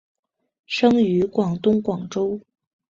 [0.65, 2.41] 生于广东广州。